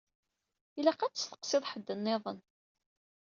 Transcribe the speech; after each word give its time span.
Ilaq 0.79 0.99
ad 1.01 1.13
testeqsiḍ 1.13 1.63
ḥedd-nniḍen. 1.71 2.39